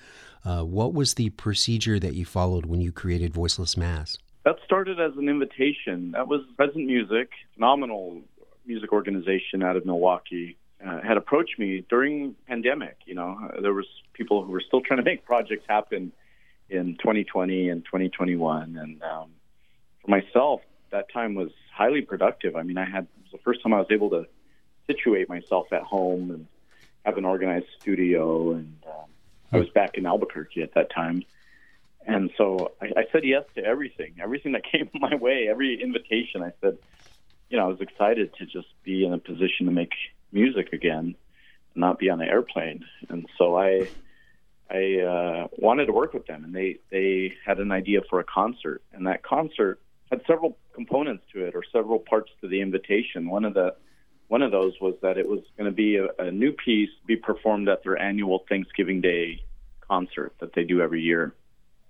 [0.45, 4.19] Uh, what was the procedure that you followed when you created Voiceless Mass?
[4.45, 6.13] That started as an invitation.
[6.13, 8.23] That was Present Music, phenomenal
[8.67, 12.97] music organization out of Milwaukee, uh, had approached me during pandemic.
[13.05, 16.13] You know, uh, there was people who were still trying to make projects happen
[16.69, 19.31] in 2020 and 2021, and um,
[20.01, 22.57] for myself, that time was highly productive.
[22.57, 24.27] I mean, I had it was the first time I was able to
[24.87, 26.47] situate myself at home and
[27.05, 29.11] have an organized studio, and um,
[29.53, 31.25] I was back in Albuquerque at that time.
[32.07, 36.43] And so I, I said yes to everything, everything that came my way, every invitation.
[36.43, 36.79] I said,
[37.51, 39.93] you know, I was excited to just be in a position to make
[40.33, 41.15] music again,
[41.75, 42.85] not be on an airplane.
[43.09, 43.89] And so I,
[44.71, 48.25] I uh, wanted to work with them, and they they had an idea for a
[48.25, 53.29] concert, and that concert had several components to it or several parts to the invitation.
[53.29, 53.75] One of the
[54.33, 57.17] one of those was that it was going to be a, a new piece be
[57.17, 59.45] performed at their annual Thanksgiving Day
[59.87, 61.35] concert that they do every year.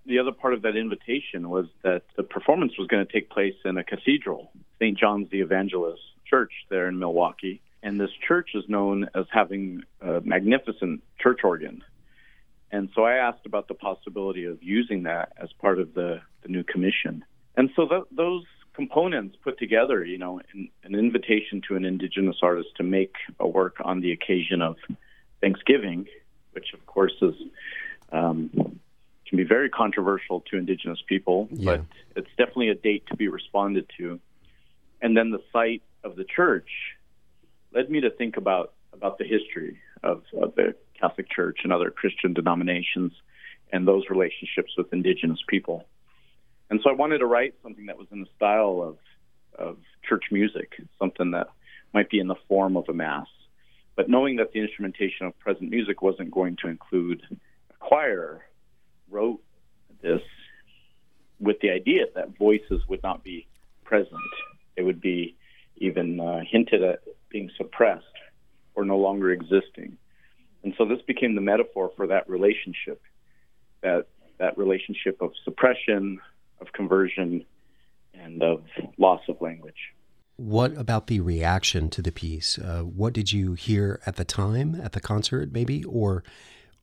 [0.06, 3.54] The other part of that invitation was that the performance was going to take place
[3.64, 4.50] in a cathedral,
[4.80, 4.98] St.
[4.98, 7.62] John's the Evangelist Church there in Milwaukee.
[7.80, 11.84] And this church is known as having a magnificent church organ.
[12.72, 16.48] And so I asked about the possibility of using that as part of the, the
[16.48, 17.24] new commission.
[17.56, 18.42] And so th- those
[18.74, 23.46] components put together, you know, in, an invitation to an indigenous artist to make a
[23.46, 24.76] work on the occasion of
[25.40, 26.06] Thanksgiving,
[26.52, 27.34] which of course is
[28.12, 28.50] um,
[29.26, 31.76] can be very controversial to indigenous people, yeah.
[31.76, 31.84] but
[32.16, 34.20] it's definitely a date to be responded to.
[35.00, 36.68] And then the site of the church
[37.74, 41.90] led me to think about about the history of, of the Catholic Church and other
[41.90, 43.12] Christian denominations
[43.72, 45.86] and those relationships with indigenous people.
[46.72, 48.96] And so I wanted to write something that was in the style of
[49.62, 49.76] of
[50.08, 51.48] church music, something that
[51.92, 53.26] might be in the form of a mass.
[53.94, 57.20] But knowing that the instrumentation of present music wasn't going to include
[57.68, 58.46] a choir,
[59.10, 59.42] wrote
[60.00, 60.22] this
[61.38, 63.46] with the idea that voices would not be
[63.84, 64.32] present.
[64.74, 65.36] They would be
[65.76, 68.06] even uh, hinted at being suppressed
[68.74, 69.98] or no longer existing.
[70.64, 73.02] And so this became the metaphor for that relationship,
[73.82, 74.06] that
[74.38, 76.18] that relationship of suppression,
[76.62, 77.44] of conversion
[78.14, 78.62] and of
[78.96, 79.92] loss of language.
[80.36, 82.58] What about the reaction to the piece?
[82.58, 85.84] Uh, what did you hear at the time, at the concert, maybe?
[85.84, 86.24] Or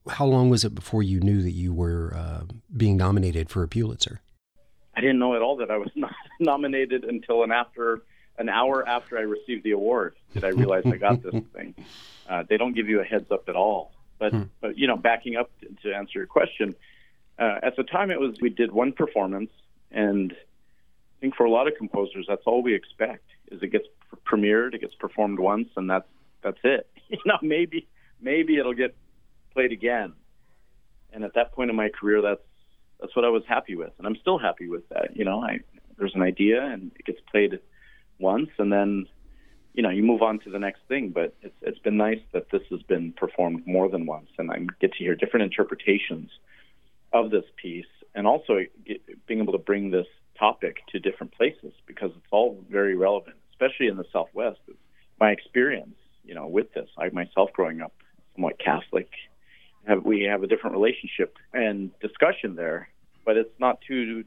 [0.08, 2.44] how long was it before you knew that you were uh,
[2.76, 4.22] being nominated for a Pulitzer?
[4.96, 8.02] I didn't know at all that I was not nominated until an after
[8.38, 11.76] an hour after I received the award did I realize I got this thing.
[12.30, 13.92] Uh, they don't give you a heads up at all.
[14.18, 14.44] But hmm.
[14.62, 16.76] but you know, backing up to, to answer your question,
[17.38, 19.52] uh, at the time it was we did one performance
[19.92, 23.88] and I think for a lot of composers, that's all we expect is it gets
[24.26, 26.08] premiered, it gets performed once, and that's
[26.44, 26.88] that's it.
[27.12, 27.88] You know, maybe
[28.22, 28.96] maybe it'll get
[29.52, 30.14] played again.
[31.12, 32.44] And at that point in my career, that's
[33.00, 35.16] that's what I was happy with, and I'm still happy with that.
[35.16, 35.62] You know, I
[35.98, 37.60] there's an idea and it gets played
[38.20, 39.08] once, and then
[39.74, 41.10] you know you move on to the next thing.
[41.10, 44.60] But it's it's been nice that this has been performed more than once, and I
[44.80, 46.30] get to hear different interpretations
[47.12, 47.86] of this piece
[48.20, 50.06] and also get, being able to bring this
[50.38, 54.60] topic to different places because it's all very relevant, especially in the Southwest.
[55.22, 56.90] My experience, you know, with this.
[56.98, 57.94] I myself, growing up
[58.36, 59.10] somewhat Catholic,
[59.88, 62.90] have, we have a different relationship and discussion there,
[63.26, 64.26] but it's not too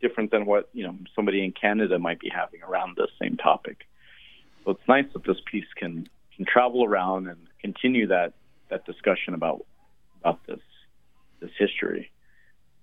[0.00, 3.84] different than what you know somebody in Canada might be having around this same topic.
[4.64, 8.32] So it's nice that this piece can can travel around and continue that
[8.70, 9.66] that discussion about
[10.22, 10.60] about this
[11.40, 12.10] this history.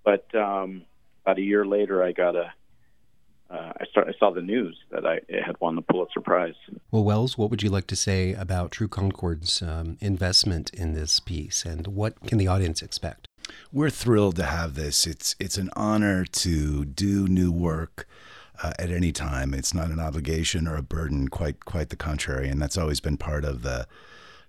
[0.03, 0.83] But um,
[1.25, 2.53] about a year later, I got a.
[3.49, 4.07] Uh, I start.
[4.07, 6.55] I saw the news that I had won the Pulitzer Prize.
[6.91, 11.19] Well, Wells, what would you like to say about True Concord's um, investment in this
[11.19, 13.27] piece, and what can the audience expect?
[13.71, 15.05] We're thrilled to have this.
[15.05, 18.07] It's it's an honor to do new work.
[18.61, 19.51] Uh, at any time.
[19.51, 23.17] It's not an obligation or a burden, quite quite the contrary, and that's always been
[23.17, 23.87] part of the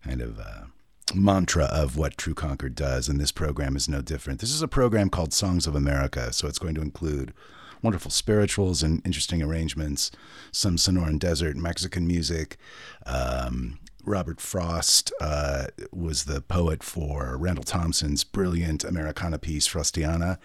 [0.04, 0.64] kind of uh,
[1.12, 4.40] mantra of what True Concord does, and this program is no different.
[4.40, 7.34] This is a program called Songs of America, so it's going to include
[7.82, 10.10] wonderful spirituals and interesting arrangements,
[10.50, 12.56] some Sonoran Desert Mexican music.
[13.04, 20.38] Um, Robert Frost uh, was the poet for Randall Thompson's brilliant Americana piece, Frostiana.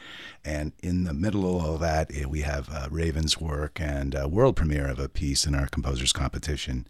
[0.46, 4.28] And in the middle of all that, eh, we have uh, Raven's work and a
[4.28, 6.88] world premiere of a piece in our composers competition.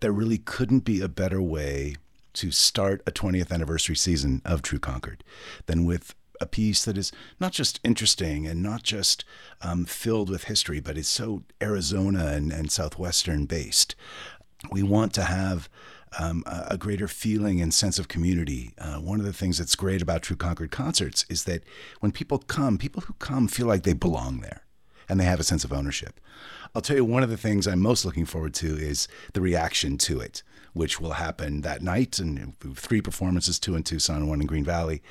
[0.00, 1.96] There really couldn't be a better way
[2.36, 5.24] to start a 20th anniversary season of True Concord
[5.66, 9.24] than with a piece that is not just interesting and not just
[9.62, 13.94] um, filled with history, but is so Arizona and, and Southwestern based.
[14.70, 15.68] We want to have
[16.18, 18.72] um, a greater feeling and sense of community.
[18.78, 21.62] Uh, one of the things that's great about True Concord concerts is that
[22.00, 24.62] when people come, people who come feel like they belong there
[25.08, 26.20] and they have a sense of ownership.
[26.74, 29.98] I'll tell you one of the things I'm most looking forward to is the reaction
[29.98, 30.42] to it
[30.76, 32.18] which will happen that night.
[32.18, 35.02] And three performances, two in Tucson, one in Green Valley.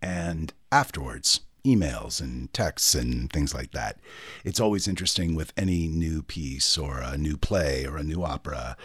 [0.00, 3.98] And afterwards, emails and texts and things like that.
[4.44, 8.76] It's always interesting with any new piece or a new play or a new opera,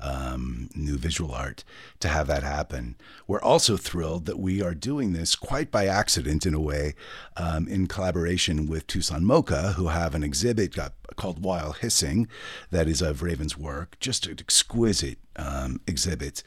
[0.00, 1.64] um, new visual art,
[1.98, 2.96] to have that happen.
[3.26, 6.94] We're also thrilled that we are doing this quite by accident in a way,
[7.36, 10.76] um, in collaboration with Tucson MoCA, who have an exhibit
[11.16, 12.28] called While Hissing
[12.70, 16.42] that is of Raven's work, just an exquisite um, exhibit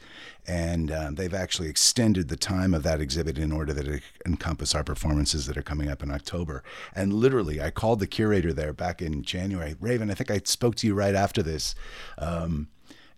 [0.46, 4.74] and um, they've actually extended the time of that exhibit in order that it encompass
[4.74, 6.62] our performances that are coming up in October.
[6.94, 9.74] And literally, I called the curator there back in January.
[9.80, 11.74] Raven, I think I spoke to you right after this.
[12.18, 12.68] Um,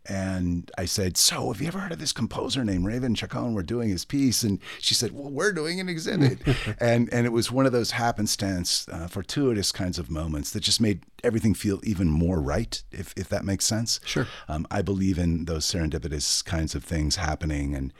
[0.08, 3.54] and I said, "So, have you ever heard of this composer named Raven Chacon?
[3.54, 6.38] We're doing his piece." And she said, "Well, we're doing an exhibit,"
[6.80, 10.80] and and it was one of those happenstance, uh, fortuitous kinds of moments that just
[10.80, 14.00] made everything feel even more right, if if that makes sense.
[14.04, 14.26] Sure.
[14.48, 17.92] Um, I believe in those serendipitous kinds of things happening, and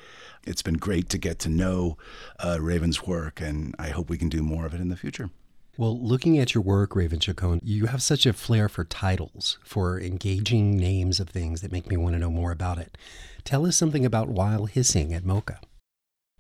[0.46, 1.96] it's been great to get to know
[2.38, 5.30] uh, Raven's work, and I hope we can do more of it in the future.
[5.78, 10.00] Well, looking at your work, Raven Chacon, you have such a flair for titles, for
[10.00, 12.96] engaging names of things that make me want to know more about it.
[13.44, 15.58] Tell us something about While Hissing at MoCA.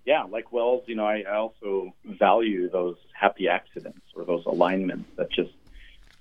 [0.06, 5.10] Yeah, like Wells, you know, I, I also value those happy accidents or those alignments
[5.16, 5.50] that just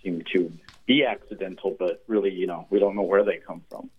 [0.04, 0.52] seem to
[0.86, 3.90] be accidental, but really, you know, we don't know where they come from.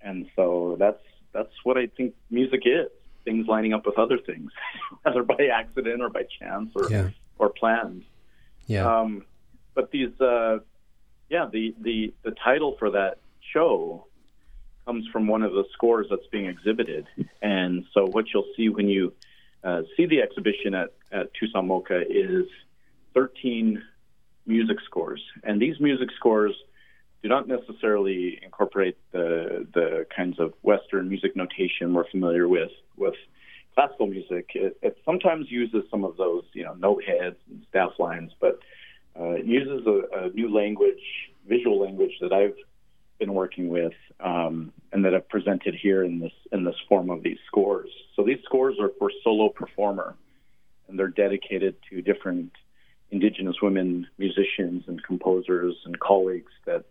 [0.00, 1.02] And so that's
[1.32, 2.86] that's what I think music is.
[3.24, 4.50] Things lining up with other things,
[5.02, 7.10] whether by accident or by chance or Yeah.
[7.38, 8.04] or planned.
[8.66, 9.00] Yeah.
[9.00, 9.24] Um,
[9.74, 10.58] but these, uh,
[11.28, 13.18] yeah, the, the, the title for that
[13.52, 14.06] show
[14.86, 17.06] comes from one of the scores that's being exhibited.
[17.42, 19.12] And so what you'll see when you
[19.64, 22.46] uh, see the exhibition at, at Tucson MoCA is
[23.14, 23.82] 13
[24.46, 25.22] music scores.
[25.42, 26.54] And these music scores
[27.22, 33.14] do not necessarily incorporate the, the kinds of Western music notation we're familiar with, with
[33.76, 34.50] classical music.
[34.54, 38.58] It, it sometimes uses some of those, you know, note heads and staff lines, but
[39.18, 41.02] uh, it uses a, a new language,
[41.46, 42.56] visual language that I've
[43.18, 47.22] been working with, um, and that I've presented here in this in this form of
[47.22, 47.90] these scores.
[48.14, 50.16] So these scores are for solo performer,
[50.88, 52.52] and they're dedicated to different
[53.10, 56.84] Indigenous women musicians and composers and colleagues that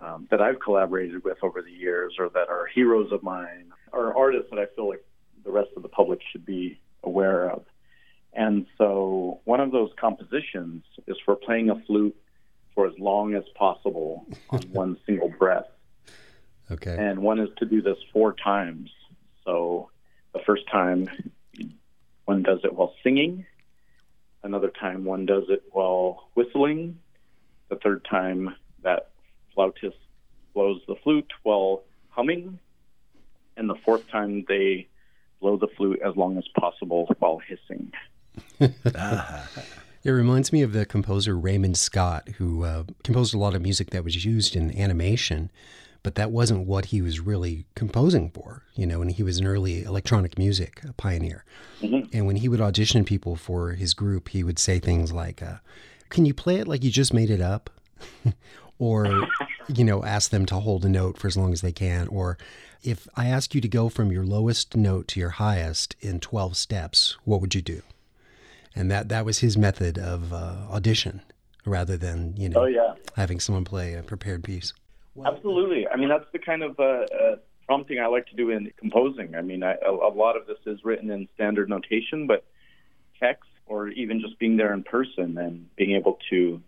[0.00, 4.16] um, that I've collaborated with over the years, or that are heroes of mine, or
[4.16, 5.04] artists that I feel like
[5.46, 7.64] the rest of the public should be aware of.
[8.34, 12.16] And so one of those compositions is for playing a flute
[12.74, 15.68] for as long as possible on one single breath.
[16.70, 16.94] Okay.
[16.98, 18.90] And one is to do this four times.
[19.44, 19.90] So
[20.34, 21.08] the first time
[22.26, 23.46] one does it while singing,
[24.42, 26.98] another time one does it while whistling,
[27.68, 29.10] the third time that
[29.54, 29.96] flautist
[30.54, 32.58] blows the flute while humming,
[33.56, 34.88] and the fourth time they
[35.40, 37.92] blow the flute as long as possible while hissing.
[40.06, 43.90] It reminds me of the composer Raymond Scott, who uh, composed a lot of music
[43.90, 45.50] that was used in animation,
[46.04, 49.48] but that wasn't what he was really composing for, you know, and he was an
[49.48, 51.44] early electronic music pioneer.
[52.12, 55.56] And when he would audition people for his group, he would say things like, uh,
[56.08, 57.68] Can you play it like you just made it up?
[58.78, 59.26] or,
[59.68, 62.08] you know, ask them to hold a note for as long as they can.
[62.08, 62.38] Or
[62.82, 66.56] if I ask you to go from your lowest note to your highest in 12
[66.56, 67.82] steps, what would you do?
[68.78, 71.22] and that that was his method of uh, audition
[71.64, 72.92] rather than you know Oh, yeah.
[73.16, 74.74] having someone play a prepared piece.
[75.24, 75.88] Absolutely.
[75.88, 77.36] I mean, that's the kind of uh, uh,
[77.66, 79.34] prompting I like to do in composing.
[79.34, 82.44] I mean, I, a, a lot of this is written in standard notation, but
[83.18, 86.60] text or even just being there in person and being able to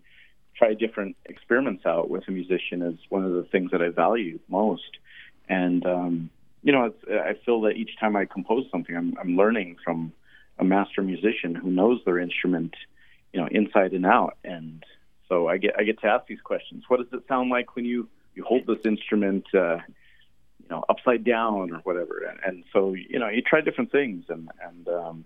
[0.59, 4.39] try different experiments out with a musician is one of the things that I value
[4.49, 4.97] most.
[5.47, 6.29] And um,
[6.61, 10.11] you know, I feel that each time I compose something, I'm, I'm learning from
[10.59, 12.75] a master musician who knows their instrument,
[13.33, 14.37] you know, inside and out.
[14.43, 14.83] And
[15.29, 16.83] so I get I get to ask these questions.
[16.89, 19.77] What does it sound like when you you hold this instrument, uh,
[20.61, 22.25] you know, upside down or whatever?
[22.29, 25.25] And, and so you know, you try different things, and and um,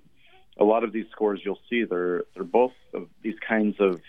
[0.60, 4.02] a lot of these scores you'll see they're they're both of these kinds of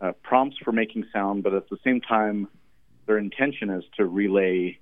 [0.00, 2.48] uh, prompts for making sound, but at the same time,
[3.06, 4.78] their intention is to relay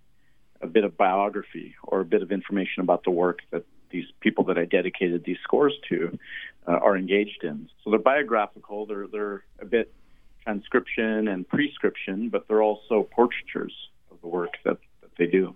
[0.60, 4.44] a bit of biography or a bit of information about the work that these people
[4.44, 6.18] that I dedicated these scores to
[6.66, 7.68] uh, are engaged in.
[7.82, 8.86] So they're biographical.
[8.86, 9.92] They're they're a bit
[10.42, 13.72] transcription and prescription, but they're also portraitures
[14.10, 15.54] of the work that, that they do.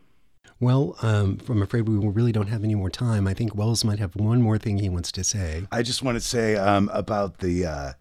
[0.61, 3.29] Well, um, I'm afraid we really don't have any more time.
[3.29, 5.67] I think Wells might have one more thing he wants to say.
[5.71, 7.93] I just want to say um, about the uh,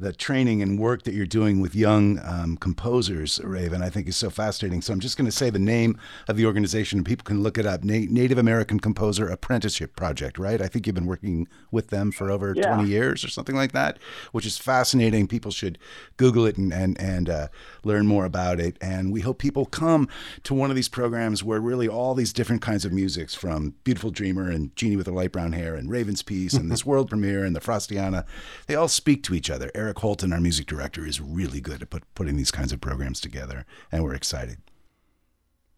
[0.00, 3.82] the training and work that you're doing with young um, composers, Raven.
[3.82, 4.82] I think is so fascinating.
[4.82, 7.58] So I'm just going to say the name of the organization, and people can look
[7.58, 7.84] it up.
[7.84, 10.60] Na- Native American Composer Apprenticeship Project, right?
[10.60, 12.74] I think you've been working with them for over Yeah.
[12.74, 13.98] 20 years or something like that,
[14.32, 15.26] which is fascinating.
[15.28, 15.78] People should
[16.16, 17.48] Google it and and and uh,
[17.84, 18.76] learn more about it.
[18.80, 20.08] And we hope people come
[20.42, 24.10] to one of these programs where really all these different kinds of musics, from Beautiful
[24.10, 27.44] Dreamer and Jeanie with the Light Brown Hair and Raven's Piece and this world premiere
[27.44, 28.24] and the Frostiana,
[28.66, 29.70] they all speak to each other.
[29.84, 33.20] Eric Holtan, our music director, is really good at put, putting these kinds of programs
[33.20, 34.56] together, and we're excited.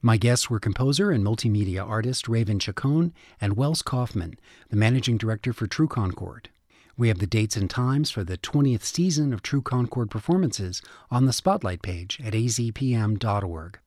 [0.00, 4.38] My guests were composer and multimedia artist Raven Chacon and Wells Kaufman,
[4.68, 6.50] the managing director for True Concord.
[6.96, 10.80] We have the dates and times for the 20th season of True Concord performances
[11.10, 13.78] on the Spotlight page at azpm.org.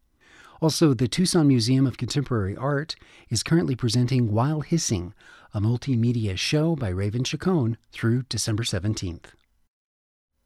[0.61, 2.97] Also, the Tucson Museum of Contemporary Art
[3.30, 5.13] is currently presenting While Hissing,
[5.53, 9.28] a multimedia show by Raven Chacon through December 17th.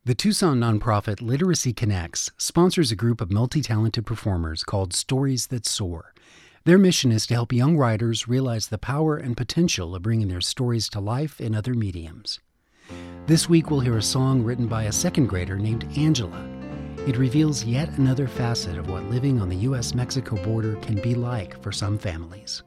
[0.06, 5.66] The Tucson nonprofit Literacy Connects sponsors a group of multi talented performers called Stories That
[5.66, 6.14] Soar.
[6.66, 10.42] Their mission is to help young writers realize the power and potential of bringing their
[10.42, 12.42] stories to life in other mediums.
[13.28, 16.46] This week, we'll hear a song written by a second grader named Angela.
[17.08, 19.96] It reveals yet another facet of what living on the U.S.
[19.96, 22.62] Mexico border can be like for some families.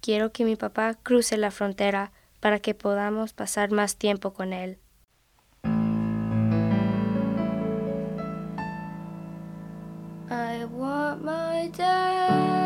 [0.00, 4.78] Quiero que mi papá cruce la frontera para que podamos pasar más tiempo con él.
[11.22, 12.65] My dad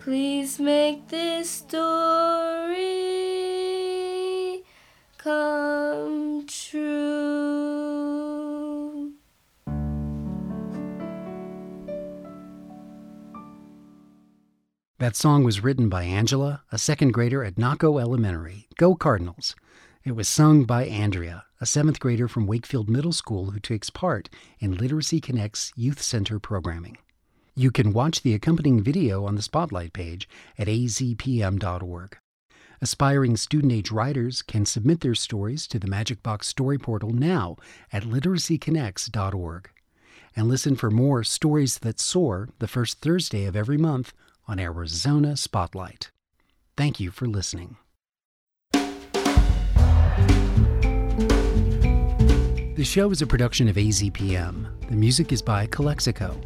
[0.00, 1.76] Please make this story
[5.18, 8.00] come true.
[14.98, 18.68] That song was written by Angela, a second grader at Naco Elementary.
[18.78, 19.54] Go Cardinals!
[20.02, 24.30] It was sung by Andrea, a seventh grader from Wakefield Middle School who takes part
[24.60, 26.96] in Literacy Connect's Youth Center programming.
[27.54, 30.28] You can watch the accompanying video on the Spotlight page
[30.58, 32.18] at azpm.org.
[32.82, 37.56] Aspiring student age writers can submit their stories to the Magic Box Story Portal now
[37.92, 39.70] at literacyconnects.org.
[40.34, 44.14] And listen for more Stories That Soar the first Thursday of every month
[44.46, 46.10] on Arizona Spotlight.
[46.76, 47.76] Thank you for listening.
[52.80, 54.88] The show is a production of AZPM.
[54.88, 56.40] The music is by Calexico.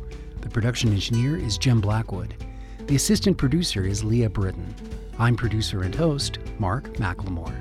[0.45, 2.35] The production engineer is Jim Blackwood.
[2.87, 4.75] The assistant producer is Leah Britton.
[5.19, 7.57] I'm producer and host Mark McLemore.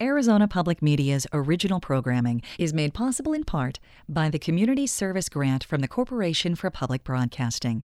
[0.00, 5.64] Arizona Public Media's original programming is made possible in part by the Community Service Grant
[5.64, 7.78] from the Corporation for Public Broadcasting.